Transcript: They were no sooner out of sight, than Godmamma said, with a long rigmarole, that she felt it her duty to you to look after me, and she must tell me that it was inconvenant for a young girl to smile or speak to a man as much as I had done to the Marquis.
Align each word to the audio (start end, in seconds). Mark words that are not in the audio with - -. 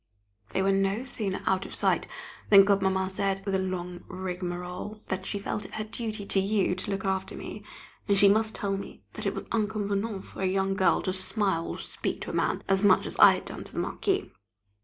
They 0.49 0.63
were 0.63 0.71
no 0.71 1.03
sooner 1.03 1.43
out 1.45 1.63
of 1.67 1.75
sight, 1.75 2.07
than 2.49 2.65
Godmamma 2.65 3.07
said, 3.07 3.45
with 3.45 3.53
a 3.53 3.59
long 3.59 4.03
rigmarole, 4.07 5.03
that 5.09 5.27
she 5.27 5.37
felt 5.37 5.63
it 5.63 5.75
her 5.75 5.83
duty 5.83 6.25
to 6.25 6.39
you 6.39 6.73
to 6.73 6.89
look 6.89 7.05
after 7.05 7.35
me, 7.35 7.63
and 8.07 8.17
she 8.17 8.27
must 8.27 8.55
tell 8.55 8.75
me 8.75 9.03
that 9.13 9.27
it 9.27 9.35
was 9.35 9.43
inconvenant 9.53 10.23
for 10.25 10.41
a 10.41 10.47
young 10.47 10.73
girl 10.73 11.03
to 11.03 11.13
smile 11.13 11.67
or 11.67 11.77
speak 11.77 12.21
to 12.21 12.31
a 12.31 12.33
man 12.33 12.63
as 12.67 12.81
much 12.81 13.05
as 13.05 13.15
I 13.19 13.33
had 13.33 13.45
done 13.45 13.63
to 13.63 13.73
the 13.73 13.79
Marquis. 13.79 14.31